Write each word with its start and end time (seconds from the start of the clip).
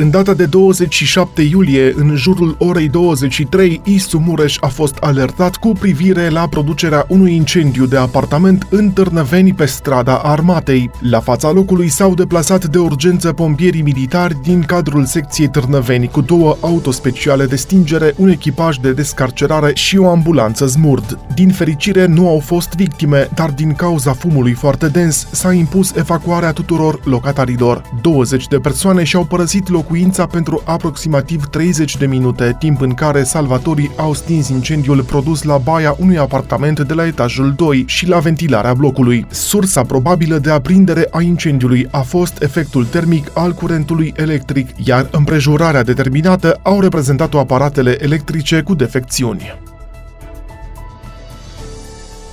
În 0.00 0.10
data 0.10 0.34
de 0.34 0.44
27 0.44 1.42
iulie, 1.42 1.92
în 1.96 2.14
jurul 2.16 2.56
orei 2.58 2.88
23, 2.88 3.80
Isu 3.84 4.18
Mureș 4.18 4.56
a 4.60 4.66
fost 4.66 4.96
alertat 4.96 5.56
cu 5.56 5.68
privire 5.68 6.28
la 6.28 6.48
producerea 6.48 7.04
unui 7.08 7.34
incendiu 7.34 7.86
de 7.86 7.96
apartament 7.96 8.66
în 8.70 8.90
Târnăveni 8.90 9.54
pe 9.54 9.64
strada 9.64 10.16
Armatei. 10.16 10.90
La 11.00 11.20
fața 11.20 11.50
locului 11.50 11.88
s-au 11.88 12.14
deplasat 12.14 12.64
de 12.66 12.78
urgență 12.78 13.32
pompierii 13.32 13.82
militari 13.82 14.36
din 14.42 14.62
cadrul 14.62 15.04
secției 15.04 15.48
Târnăveni 15.48 16.08
cu 16.08 16.20
două 16.20 16.56
autospeciale 16.60 17.46
de 17.46 17.56
stingere, 17.56 18.14
un 18.16 18.28
echipaj 18.28 18.76
de 18.76 18.92
descarcerare 18.92 19.70
și 19.74 19.98
o 19.98 20.08
ambulanță 20.10 20.66
zmurd. 20.66 21.18
Din 21.34 21.48
fericire 21.48 22.06
nu 22.06 22.28
au 22.28 22.38
fost 22.38 22.74
victime, 22.74 23.28
dar 23.34 23.50
din 23.50 23.72
cauza 23.72 24.12
fumului 24.12 24.52
foarte 24.52 24.88
dens 24.88 25.26
s-a 25.30 25.52
impus 25.52 25.94
evacuarea 25.94 26.52
tuturor 26.52 27.00
locatarilor. 27.04 27.82
20 28.02 28.46
de 28.46 28.58
persoane 28.58 29.04
și-au 29.04 29.24
părăsit 29.24 29.68
locul 29.68 29.86
locuința 29.88 30.26
pentru 30.26 30.62
aproximativ 30.64 31.44
30 31.46 31.96
de 31.96 32.06
minute, 32.06 32.56
timp 32.58 32.80
în 32.80 32.94
care 32.94 33.22
salvatorii 33.22 33.90
au 33.96 34.14
stins 34.14 34.48
incendiul 34.48 35.02
produs 35.02 35.42
la 35.42 35.56
baia 35.56 35.96
unui 35.98 36.18
apartament 36.18 36.80
de 36.80 36.94
la 36.94 37.06
etajul 37.06 37.52
2 37.56 37.84
și 37.86 38.08
la 38.08 38.18
ventilarea 38.18 38.74
blocului. 38.74 39.26
Sursa 39.30 39.82
probabilă 39.82 40.38
de 40.38 40.50
aprindere 40.50 41.08
a 41.10 41.20
incendiului 41.20 41.88
a 41.90 42.00
fost 42.00 42.42
efectul 42.42 42.84
termic 42.84 43.30
al 43.34 43.52
curentului 43.52 44.12
electric, 44.16 44.68
iar 44.84 45.08
împrejurarea 45.10 45.82
determinată 45.82 46.60
au 46.62 46.80
reprezentat-o 46.80 47.38
aparatele 47.38 47.96
electrice 48.00 48.62
cu 48.62 48.74
defecțiuni. 48.74 49.67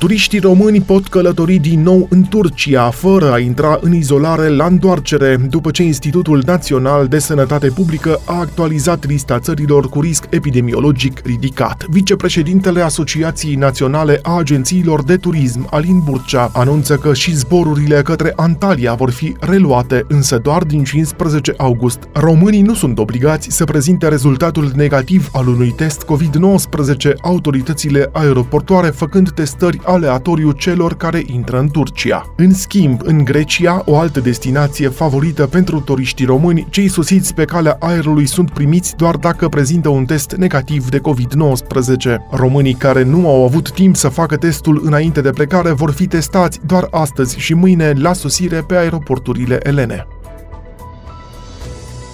Turiștii 0.06 0.40
români 0.40 0.82
pot 0.82 1.08
călători 1.08 1.56
din 1.56 1.82
nou 1.82 2.08
în 2.10 2.24
Turcia, 2.24 2.90
fără 2.90 3.32
a 3.32 3.40
intra 3.40 3.78
în 3.82 3.94
izolare 3.94 4.48
la 4.48 4.66
întoarcere, 4.66 5.36
după 5.50 5.72
ce 5.72 5.84
Institutul 5.84 6.44
Național 6.46 7.08
de 7.08 7.20
Sănătate 7.20 7.68
Publică 7.68 8.20
a 8.26 8.40
actualizat 8.40 9.06
lista 9.08 9.40
țărilor 9.40 9.90
cu 9.90 10.02
risc 10.02 10.26
epidemiologic 10.30 11.22
ridicat. 11.24 11.86
Vicepreședintele 11.90 12.82
Asociației 12.82 13.56
Naționale 13.56 14.20
a 14.22 14.38
Agențiilor 14.38 15.04
de 15.04 15.16
Turism, 15.16 15.68
Alin 15.72 16.00
Burcea, 16.04 16.52
anunță 16.54 16.96
că 16.96 17.14
și 17.14 17.36
zborurile 17.36 18.02
către 18.02 18.34
Antalya 18.36 18.94
vor 18.94 19.12
fi 19.12 19.36
reluate, 19.40 20.06
însă 20.08 20.38
doar 20.38 20.64
din 20.64 20.84
15 20.84 21.54
august. 21.58 22.00
Românii 22.14 22.62
nu 22.62 22.74
sunt 22.74 23.00
obligați 23.00 23.48
să 23.52 23.64
prezinte 23.64 24.08
rezultatul 24.08 24.72
negativ 24.76 25.30
al 25.34 25.48
unui 25.48 25.72
test 25.72 26.06
COVID-19, 26.06 27.14
autoritățile 27.22 28.10
aeroportoare 28.12 28.88
făcând 28.88 29.32
testări 29.32 29.80
aleatoriu 29.96 30.52
celor 30.52 30.94
care 30.94 31.24
intră 31.26 31.60
în 31.60 31.70
Turcia. 31.70 32.34
În 32.36 32.54
schimb, 32.54 33.02
în 33.04 33.24
Grecia, 33.24 33.82
o 33.86 33.98
altă 33.98 34.20
destinație 34.20 34.90
favorită 34.90 35.48
pentru 35.48 35.80
turiștii 35.80 36.26
români, 36.26 36.68
cei 36.70 36.88
sosiți 36.88 37.34
pe 37.34 37.46
calea 37.46 37.78
aerului 37.80 38.26
sunt 38.26 38.52
primiți 38.52 38.96
doar 38.96 39.16
dacă 39.16 39.48
prezintă 39.50 39.90
un 39.90 40.06
test 40.06 40.36
negativ 40.36 40.90
de 40.90 41.00
COVID-19. 41.00 42.16
Românii 42.32 42.74
care 42.74 43.04
nu 43.04 43.30
au 43.30 43.44
avut 43.44 43.72
timp 43.72 43.96
să 43.96 44.08
facă 44.08 44.36
testul 44.36 44.82
înainte 44.86 45.22
de 45.22 45.30
plecare 45.30 45.72
vor 45.72 45.92
fi 45.92 46.08
testați 46.08 46.60
doar 46.66 46.88
astăzi 46.92 47.40
și 47.40 47.54
mâine 47.54 47.94
la 47.96 48.14
sosire 48.14 48.64
pe 48.68 48.76
aeroporturile 48.76 49.60
elene. 49.64 50.08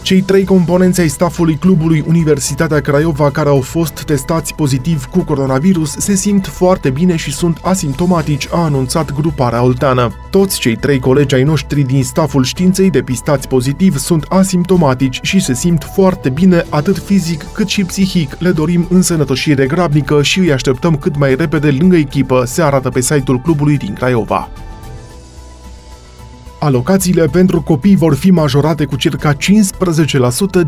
Cei 0.02 0.22
trei 0.22 0.44
componenți 0.44 1.02
ai 1.02 1.08
stafului 1.08 1.56
clubului 1.56 2.04
Universitatea 2.08 2.80
Craiova 2.80 3.32
care 3.32 3.50
au 3.50 3.62
fost 3.62 4.04
testați 4.04 4.56
pozitiv 4.56 5.06
cu 5.06 5.24
coronavirus 5.24 5.92
se 5.92 6.16
simt 6.16 6.48
foarte 6.48 6.90
bine 6.90 7.16
și 7.16 7.34
sunt 7.34 7.60
asimptomatici, 7.62 8.48
a 8.52 8.64
anunțat 8.64 9.14
gruparea 9.14 9.64
olteană. 9.64 10.14
Toți 10.30 10.60
cei 10.60 10.76
trei 10.76 11.00
colegi 11.00 11.36
ai 11.36 11.44
noștri 11.44 11.82
din 11.82 12.04
staful 12.04 12.44
științei 12.44 12.90
depistați 12.90 13.48
pozitiv 13.48 13.98
sunt 13.98 14.26
asimptomatici 14.30 15.20
și 15.22 15.40
se 15.40 15.54
simt 15.54 15.90
foarte 15.94 16.30
bine 16.30 16.66
atât 16.70 16.98
fizic 16.98 17.46
cât 17.54 17.68
și 17.68 17.84
psihic. 17.84 18.36
Le 18.40 18.52
dorim 18.52 18.88
însănătoșire 18.90 19.66
grabnică 19.66 20.24
și 20.24 20.40
îi 20.40 20.52
așteptăm 20.52 20.96
cât 20.96 21.18
mai 21.18 21.36
repede 21.36 21.72
lângă 21.72 21.96
echipă, 21.96 22.44
se 22.46 22.62
arată 22.62 22.90
pe 22.90 23.02
site-ul 23.02 23.40
clubului 23.40 23.78
din 23.78 23.94
Craiova. 23.94 24.50
Alocațiile 26.64 27.26
pentru 27.26 27.62
copii 27.62 27.96
vor 27.96 28.16
fi 28.16 28.32
majorate 28.32 28.86
cu 28.86 28.96
circa 28.96 29.34
15% 29.34 29.38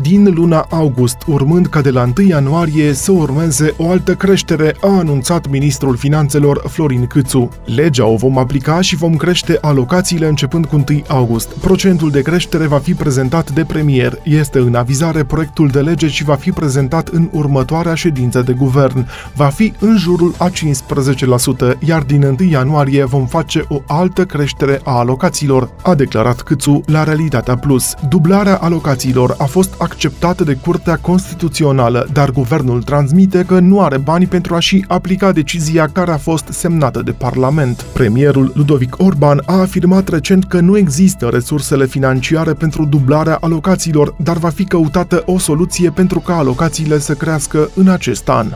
din 0.00 0.32
luna 0.34 0.66
august, 0.70 1.16
urmând 1.26 1.66
ca 1.66 1.80
de 1.80 1.90
la 1.90 2.02
1 2.18 2.28
ianuarie 2.28 2.92
să 2.92 3.12
urmeze 3.12 3.74
o 3.76 3.90
altă 3.90 4.14
creștere, 4.14 4.76
a 4.80 4.88
anunțat 4.88 5.50
ministrul 5.50 5.96
finanțelor 5.96 6.62
Florin 6.68 7.06
Câțu. 7.06 7.48
Legea 7.64 8.06
o 8.06 8.16
vom 8.16 8.38
aplica 8.38 8.80
și 8.80 8.96
vom 8.96 9.16
crește 9.16 9.58
alocațiile 9.60 10.26
începând 10.26 10.66
cu 10.66 10.84
1 10.88 11.02
august. 11.08 11.48
Procentul 11.48 12.10
de 12.10 12.22
creștere 12.22 12.66
va 12.66 12.78
fi 12.78 12.94
prezentat 12.94 13.50
de 13.50 13.64
premier. 13.64 14.18
Este 14.22 14.58
în 14.58 14.74
avizare 14.74 15.24
proiectul 15.24 15.68
de 15.68 15.80
lege 15.80 16.08
și 16.08 16.24
va 16.24 16.34
fi 16.34 16.50
prezentat 16.50 17.08
în 17.08 17.28
următoarea 17.32 17.94
ședință 17.94 18.42
de 18.42 18.52
guvern. 18.52 19.08
Va 19.34 19.46
fi 19.46 19.72
în 19.78 19.96
jurul 19.96 20.34
a 20.38 20.50
15%, 21.74 21.78
iar 21.78 22.02
din 22.02 22.22
1 22.22 22.50
ianuarie 22.50 23.04
vom 23.04 23.26
face 23.26 23.64
o 23.68 23.82
altă 23.86 24.24
creștere 24.24 24.80
a 24.84 24.98
alocațiilor 24.98 25.70
a 25.84 25.94
declarat 25.94 26.40
Câțu 26.42 26.80
la 26.86 27.04
Realitatea 27.04 27.56
Plus. 27.56 27.94
Dublarea 28.08 28.56
alocațiilor 28.56 29.34
a 29.38 29.44
fost 29.44 29.74
acceptată 29.78 30.44
de 30.44 30.54
Curtea 30.54 30.96
Constituțională, 30.96 32.08
dar 32.12 32.30
guvernul 32.30 32.82
transmite 32.82 33.44
că 33.46 33.58
nu 33.58 33.80
are 33.80 33.98
bani 33.98 34.26
pentru 34.26 34.54
a 34.54 34.58
și 34.58 34.84
aplica 34.88 35.32
decizia 35.32 35.88
care 35.92 36.10
a 36.10 36.16
fost 36.16 36.46
semnată 36.50 37.02
de 37.02 37.12
Parlament. 37.12 37.82
Premierul 37.82 38.52
Ludovic 38.54 38.94
Orban 38.98 39.42
a 39.46 39.60
afirmat 39.60 40.08
recent 40.08 40.44
că 40.44 40.60
nu 40.60 40.76
există 40.76 41.28
resursele 41.28 41.86
financiare 41.86 42.52
pentru 42.52 42.84
dublarea 42.84 43.38
alocațiilor, 43.40 44.14
dar 44.22 44.36
va 44.36 44.48
fi 44.48 44.64
căutată 44.64 45.22
o 45.26 45.38
soluție 45.38 45.90
pentru 45.90 46.20
ca 46.20 46.36
alocațiile 46.36 46.98
să 46.98 47.14
crească 47.14 47.70
în 47.74 47.88
acest 47.88 48.28
an. 48.28 48.46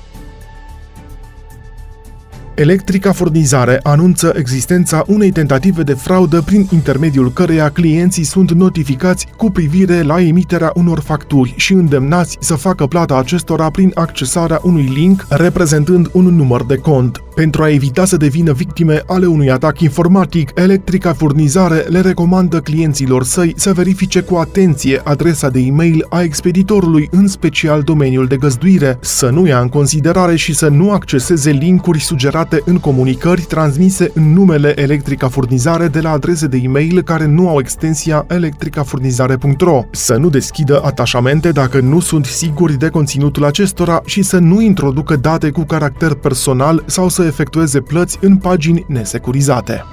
Electrica 2.58 3.12
Furnizare 3.12 3.80
anunță 3.82 4.32
existența 4.36 5.04
unei 5.06 5.30
tentative 5.30 5.82
de 5.82 5.92
fraudă 5.92 6.42
prin 6.42 6.66
intermediul 6.72 7.32
căreia 7.32 7.70
clienții 7.70 8.24
sunt 8.24 8.52
notificați 8.52 9.26
cu 9.36 9.50
privire 9.50 10.02
la 10.02 10.20
emiterea 10.20 10.72
unor 10.74 11.00
facturi 11.00 11.54
și 11.56 11.72
îndemnați 11.72 12.36
să 12.40 12.54
facă 12.54 12.86
plata 12.86 13.18
acestora 13.18 13.70
prin 13.70 13.90
accesarea 13.94 14.60
unui 14.62 14.90
link 14.94 15.26
reprezentând 15.28 16.08
un 16.12 16.24
număr 16.24 16.64
de 16.64 16.76
cont. 16.76 17.22
Pentru 17.34 17.62
a 17.62 17.70
evita 17.70 18.04
să 18.04 18.16
devină 18.16 18.52
victime 18.52 19.02
ale 19.06 19.26
unui 19.26 19.50
atac 19.50 19.80
informatic, 19.80 20.50
Electrica 20.54 21.12
Furnizare 21.12 21.84
le 21.88 22.00
recomandă 22.00 22.60
clienților 22.60 23.24
săi 23.24 23.52
să 23.56 23.72
verifice 23.72 24.20
cu 24.20 24.36
atenție 24.36 25.00
adresa 25.04 25.48
de 25.48 25.60
e-mail 25.60 26.06
a 26.08 26.22
expeditorului, 26.22 27.08
în 27.10 27.26
special 27.26 27.82
domeniul 27.82 28.26
de 28.26 28.36
găzduire, 28.36 28.98
să 29.00 29.28
nu 29.30 29.46
ia 29.46 29.60
în 29.60 29.68
considerare 29.68 30.36
și 30.36 30.54
să 30.54 30.68
nu 30.68 30.90
acceseze 30.90 31.50
linkuri 31.50 32.00
sugerate 32.00 32.47
date 32.48 32.62
în 32.70 32.78
comunicări 32.78 33.42
transmise 33.42 34.10
în 34.14 34.32
numele 34.32 34.80
Electrica 34.80 35.28
Furnizare 35.28 35.88
de 35.88 36.00
la 36.00 36.10
adrese 36.10 36.46
de 36.46 36.60
e-mail 36.62 37.02
care 37.02 37.26
nu 37.26 37.48
au 37.48 37.58
extensia 37.58 38.24
electricafurnizare.ro, 38.28 39.84
să 39.90 40.16
nu 40.16 40.28
deschidă 40.28 40.80
atașamente 40.84 41.52
dacă 41.52 41.80
nu 41.80 42.00
sunt 42.00 42.24
siguri 42.24 42.78
de 42.78 42.88
conținutul 42.88 43.44
acestora 43.44 44.00
și 44.04 44.22
să 44.22 44.38
nu 44.38 44.60
introducă 44.60 45.16
date 45.16 45.50
cu 45.50 45.64
caracter 45.64 46.14
personal 46.14 46.82
sau 46.86 47.08
să 47.08 47.24
efectueze 47.24 47.80
plăți 47.80 48.18
în 48.20 48.36
pagini 48.36 48.84
nesecurizate. 48.88 49.84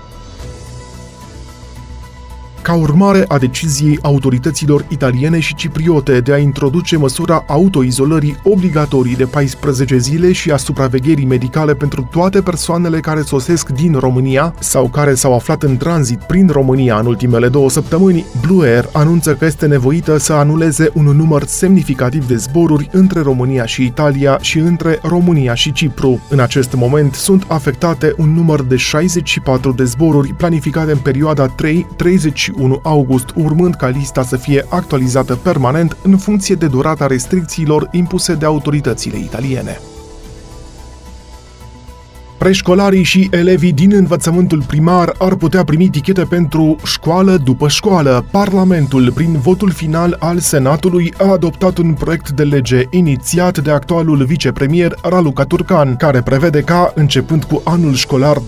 Ca 2.66 2.74
urmare 2.74 3.26
a 3.28 3.38
deciziei 3.38 4.00
autorităților 4.02 4.86
italiene 4.88 5.40
și 5.40 5.56
cipriote 5.56 6.20
de 6.20 6.34
a 6.34 6.38
introduce 6.38 6.98
măsura 6.98 7.44
autoizolării 7.48 8.38
obligatorii 8.44 9.16
de 9.16 9.26
14 9.26 9.98
zile 9.98 10.32
și 10.32 10.52
a 10.52 10.58
supravegherii 10.58 11.26
medicale 11.26 11.76
pentru 11.76 12.08
toate 12.12 12.42
persoanele 12.42 13.00
care 13.00 13.22
sosesc 13.22 13.70
din 13.70 13.94
România 14.00 14.54
sau 14.60 14.88
care 14.88 15.14
s-au 15.14 15.34
aflat 15.34 15.64
în 15.64 15.78
tranzit 15.78 16.20
prin 16.20 16.48
România 16.48 17.00
în 17.00 17.06
ultimele 17.06 17.48
două 17.48 17.70
săptămâni, 17.70 18.26
Blue 18.42 18.68
Air 18.68 18.90
anunță 18.94 19.36
că 19.36 19.46
este 19.46 19.66
nevoită 19.66 20.18
să 20.18 20.34
anuleze 20.34 20.90
un 20.94 21.06
număr 21.06 21.44
semnificativ 21.44 22.28
de 22.28 22.36
zboruri 22.36 22.90
între 22.92 23.22
România 23.22 23.66
și 23.66 23.84
Italia 23.84 24.38
și 24.42 24.58
între 24.58 25.00
România 25.02 25.54
și 25.54 25.72
Cipru. 25.72 26.20
În 26.30 26.40
acest 26.40 26.74
moment 26.74 27.14
sunt 27.14 27.46
afectate 27.48 28.14
un 28.18 28.34
număr 28.34 28.64
de 28.64 28.76
64 28.76 29.72
de 29.72 29.84
zboruri 29.84 30.34
planificate 30.34 30.92
în 30.92 30.98
perioada 30.98 31.56
3-31 31.56 32.55
1 32.58 32.80
august, 32.84 33.26
urmând 33.36 33.76
ca 33.76 33.88
lista 33.88 34.24
să 34.24 34.38
fie 34.38 34.66
actualizată 34.70 35.36
permanent 35.36 35.98
în 36.04 36.18
funcție 36.18 36.56
de 36.56 36.68
durata 36.68 37.08
restricțiilor 37.08 37.88
impuse 37.92 38.34
de 38.34 38.46
autoritățile 38.46 39.18
italiene. 39.18 39.80
Preșcolarii 42.38 43.04
și 43.04 43.28
elevii 43.32 43.72
din 43.72 43.94
învățământul 43.94 44.64
primar 44.68 45.16
ar 45.18 45.36
putea 45.36 45.64
primi 45.64 45.90
tichete 45.90 46.24
pentru 46.24 46.76
școală 46.86 47.38
după 47.44 47.68
școală. 47.68 48.26
Parlamentul, 48.32 49.12
prin 49.12 49.38
votul 49.40 49.72
final 49.72 50.16
al 50.20 50.40
Senatului, 50.40 51.14
a 51.18 51.32
adoptat 51.32 51.78
un 51.78 51.94
proiect 51.94 52.30
de 52.30 52.44
lege 52.44 52.84
inițiat 52.90 53.58
de 53.60 53.72
actualul 53.72 54.24
vicepremier 54.26 54.94
Raluca 55.04 55.44
Turcan, 55.44 55.96
care 55.96 56.22
prevede 56.22 56.62
ca, 56.62 56.92
începând 56.96 57.44
cu 57.44 57.62
anul 57.66 57.94
școlar 57.94 58.38
2020-2021, 58.38 58.42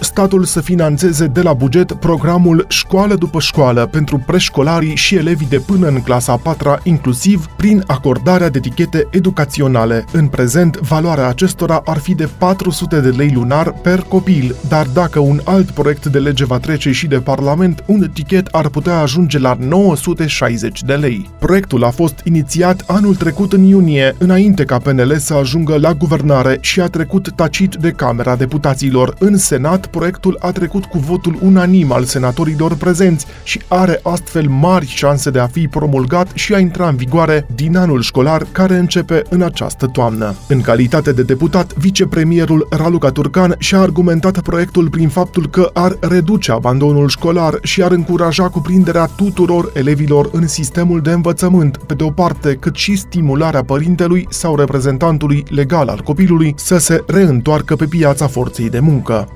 statul 0.00 0.44
să 0.44 0.60
financeze 0.60 1.26
de 1.26 1.42
la 1.42 1.52
buget 1.52 1.92
programul 1.92 2.64
Școală 2.68 3.14
după 3.14 3.40
școală 3.40 3.86
pentru 3.86 4.22
preșcolarii 4.26 4.96
și 4.96 5.14
elevii 5.14 5.46
de 5.48 5.58
până 5.58 5.86
în 5.86 6.00
clasa 6.00 6.36
4 6.36 6.78
inclusiv 6.82 7.46
prin 7.56 7.82
acordarea 7.86 8.48
de 8.48 8.60
tichete 8.60 9.06
educaționale. 9.10 10.04
În 10.12 10.26
prezent, 10.26 10.78
valoarea 10.78 11.28
acestor 11.28 11.52
acestora 11.54 11.82
ar 11.84 11.98
fi 11.98 12.14
de 12.14 12.28
400 12.38 13.00
de 13.00 13.08
lei 13.08 13.32
lunar 13.34 13.72
per 13.72 14.00
copil, 14.08 14.56
dar 14.68 14.86
dacă 14.86 15.18
un 15.18 15.40
alt 15.44 15.70
proiect 15.70 16.06
de 16.06 16.18
lege 16.18 16.44
va 16.44 16.58
trece 16.58 16.92
și 16.92 17.06
de 17.06 17.16
Parlament, 17.16 17.84
un 17.86 18.10
tichet 18.12 18.46
ar 18.50 18.68
putea 18.68 18.98
ajunge 18.98 19.38
la 19.38 19.56
960 19.60 20.82
de 20.82 20.94
lei. 20.94 21.30
Proiectul 21.38 21.84
a 21.84 21.90
fost 21.90 22.20
inițiat 22.24 22.84
anul 22.86 23.14
trecut 23.14 23.52
în 23.52 23.62
iunie, 23.62 24.14
înainte 24.18 24.64
ca 24.64 24.78
PNL 24.78 25.16
să 25.18 25.34
ajungă 25.34 25.78
la 25.78 25.92
guvernare 25.92 26.58
și 26.60 26.80
a 26.80 26.86
trecut 26.86 27.32
tacit 27.34 27.74
de 27.74 27.90
Camera 27.90 28.36
Deputaților. 28.36 29.14
În 29.18 29.36
Senat, 29.36 29.86
proiectul 29.86 30.36
a 30.40 30.52
trecut 30.52 30.84
cu 30.84 30.98
votul 30.98 31.38
unanim 31.42 31.92
al 31.92 32.04
senatorilor 32.04 32.74
prezenți 32.74 33.26
și 33.42 33.60
are 33.68 34.00
astfel 34.02 34.48
mari 34.48 34.86
șanse 34.86 35.30
de 35.30 35.38
a 35.38 35.46
fi 35.46 35.68
promulgat 35.68 36.30
și 36.34 36.54
a 36.54 36.58
intra 36.58 36.88
în 36.88 36.96
vigoare 36.96 37.46
din 37.54 37.76
anul 37.76 38.02
școlar 38.02 38.46
care 38.52 38.76
începe 38.76 39.22
în 39.28 39.42
această 39.42 39.86
toamnă. 39.86 40.34
În 40.48 40.60
calitate 40.60 41.12
de 41.12 41.22
deputat 41.22 41.42
deputat, 41.44 41.78
vicepremierul 41.78 42.66
Raluca 42.70 43.10
Turcan 43.10 43.54
și-a 43.58 43.80
argumentat 43.80 44.40
proiectul 44.40 44.88
prin 44.90 45.08
faptul 45.08 45.46
că 45.46 45.70
ar 45.72 45.96
reduce 46.00 46.52
abandonul 46.52 47.08
școlar 47.08 47.58
și 47.62 47.82
ar 47.82 47.90
încuraja 47.90 48.48
cuprinderea 48.48 49.06
tuturor 49.06 49.70
elevilor 49.74 50.28
în 50.32 50.46
sistemul 50.46 51.00
de 51.00 51.10
învățământ, 51.10 51.76
pe 51.76 51.94
de 51.94 52.02
o 52.02 52.10
parte, 52.10 52.54
cât 52.54 52.74
și 52.74 52.96
stimularea 52.96 53.64
părintelui 53.64 54.26
sau 54.30 54.56
reprezentantului 54.56 55.44
legal 55.48 55.88
al 55.88 56.00
copilului 56.00 56.54
să 56.56 56.78
se 56.78 57.04
reîntoarcă 57.06 57.76
pe 57.76 57.86
piața 57.86 58.26
forței 58.26 58.70
de 58.70 58.78
muncă. 58.78 59.28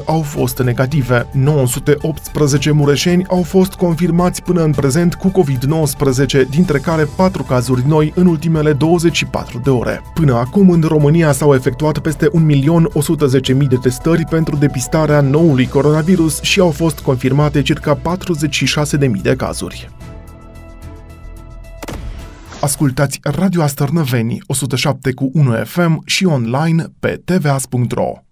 82% 0.00 0.04
au 0.04 0.20
fost 0.20 0.58
negative. 0.58 1.26
918 1.32 2.70
mureșeni 2.70 3.26
au 3.28 3.42
fost 3.42 3.74
confirmați 3.74 4.42
până 4.42 4.62
în 4.62 4.70
prezent 4.70 5.14
cu 5.14 5.28
COVID-19, 5.28 6.48
dintre 6.50 6.78
care 6.78 7.08
4 7.16 7.42
cazuri 7.42 7.84
noi 7.86 8.12
în 8.14 8.26
ultimele 8.26 8.72
24 8.72 9.60
de 9.64 9.70
ore. 9.70 10.02
Până 10.14 10.34
acum, 10.34 10.70
în 10.70 10.84
România 10.88 11.32
s-au 11.32 11.54
efectuat 11.54 11.98
peste 11.98 12.26
1.110.000 12.26 13.56
de 13.68 13.76
teste 13.76 14.03
testări 14.04 14.28
pentru 14.30 14.56
depistarea 14.56 15.20
noului 15.20 15.66
coronavirus 15.66 16.40
și 16.40 16.60
au 16.60 16.70
fost 16.70 17.00
confirmate 17.00 17.62
circa 17.62 18.00
46.000 18.98 19.22
de 19.22 19.36
cazuri. 19.36 19.90
Ascultați 22.60 23.20
Radio 23.22 23.62
Astărnăveni 23.62 24.38
107 24.46 25.12
cu 25.12 25.30
1 25.32 25.52
FM 25.64 26.02
și 26.06 26.24
online 26.24 26.84
pe 27.00 27.22
tvas.ro. 27.24 28.23